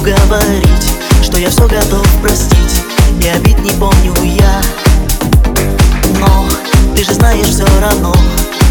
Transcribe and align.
говорить 0.00 0.94
Что 1.22 1.38
я 1.38 1.50
все 1.50 1.68
готов 1.68 2.06
простить. 2.22 2.82
И 3.22 3.28
обид 3.28 3.58
не 3.60 3.70
помню 3.72 4.14
я. 4.24 4.62
Но 6.18 6.46
ты 6.94 7.04
же 7.04 7.12
знаешь 7.14 7.46
все 7.46 7.66
равно 7.80 8.14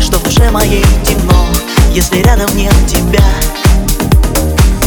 Что 0.02 0.18
в 0.18 0.24
душе 0.24 0.50
моей 0.50 0.84
темно 1.06 1.46
Если 1.92 2.22
рядом 2.22 2.50
нет 2.56 2.74
тебя. 2.88 3.24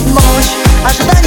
Ночь, 0.07 0.53
ожидание, 0.85 1.22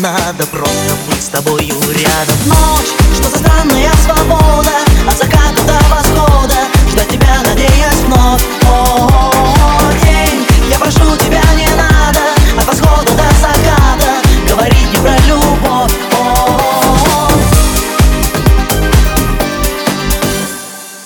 надо 0.00 0.46
Просто 0.46 0.94
быть 1.08 1.22
с 1.22 1.28
тобою 1.28 1.74
рядом. 1.92 2.36
Ночь, 2.46 2.92
что 3.14 3.30
за 3.30 3.38
странная 3.38 3.90
свобода 4.04 4.70
От 5.08 5.18
заката 5.18 5.62
до 5.66 5.78
восхода. 5.94 6.56
Ждать 6.90 7.08
тебя, 7.08 7.42
надеясь 7.44 8.00
вновь. 8.04 8.42
О 8.68 9.08
-о 9.08 10.04
день, 10.04 10.46
я 10.70 10.78
прошу 10.78 11.16
тебя, 11.16 11.42
не 11.54 11.68
надо. 11.76 12.20
От 12.58 12.66
восхода 12.66 13.12
до 13.12 13.28
заката 13.40 14.12
Говорить 14.48 14.92
не 14.92 14.98
про 14.98 15.16
любовь. 15.26 15.92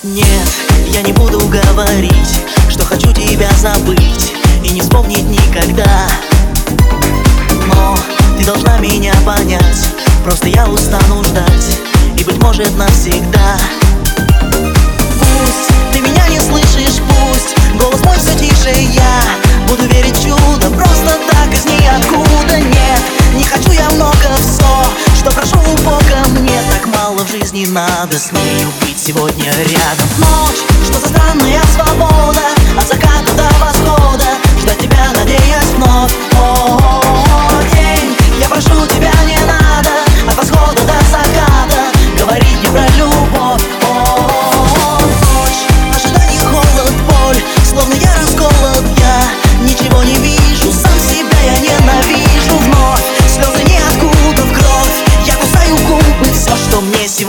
Нет, 0.03 0.49
я 0.87 1.01
не 1.01 1.13
буду 1.13 1.39
говорить 1.47 2.41
Что 2.69 2.83
хочу 2.85 3.13
тебя 3.13 3.49
забыть 3.57 4.33
И 4.63 4.69
не 4.69 4.81
вспомнить 4.81 5.23
никогда 5.23 6.07
должна 8.53 8.77
меня 8.79 9.13
понять. 9.25 9.87
Просто 10.25 10.49
я 10.49 10.67
устану 10.67 11.23
ждать 11.23 11.79
И 12.17 12.23
быть 12.25 12.37
может 12.43 12.75
навсегда. 12.75 13.57
Пусть 15.19 15.69
ты 15.93 15.99
меня 16.01 16.27
не 16.27 16.39
слышишь, 16.39 16.99
пусть 17.07 17.55
Голос 17.79 18.01
мой 18.03 18.17
все 18.17 18.37
тише, 18.37 18.77
я 18.93 19.21
Буду 19.69 19.87
верить 19.87 20.21
чудо 20.21 20.69
Просто 20.69 21.17
так 21.31 21.53
из 21.53 21.65
ниоткуда 21.65 22.59
Нет, 22.59 23.01
не 23.35 23.43
хочу 23.43 23.71
я 23.71 23.89
много 23.91 24.17
все 24.41 25.15
Что 25.15 25.31
прошу 25.31 25.57
у 25.57 25.77
Бога 25.83 26.27
Мне. 26.39 26.59
Так 26.71 26.87
мало 26.87 27.23
в 27.25 27.31
жизни 27.31 27.65
надо 27.67 28.19
Смею 28.19 28.67
быть 28.81 28.99
сегодня 28.99 29.45
рядом. 29.45 30.07
Ночь, 30.17 30.61
что 30.85 30.99
за 30.99 31.07
странная 31.07 31.61
свобода 31.73 32.60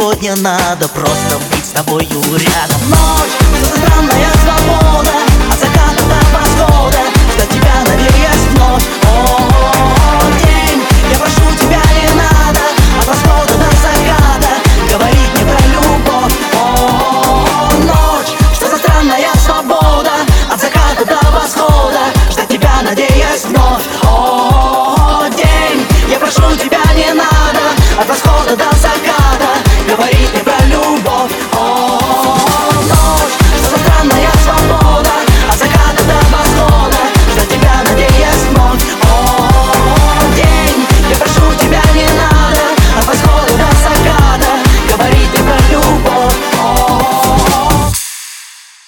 сегодня 0.02 0.34
надо 0.34 0.88
Просто 0.88 1.38
быть 1.50 1.64
с 1.64 1.70
тобою 1.70 2.08
рядом. 2.08 2.80
Ночь, 2.88 3.30
странная 3.76 4.30
свобода 4.42 4.91